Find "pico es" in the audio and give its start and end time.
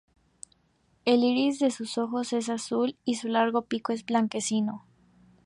3.65-4.03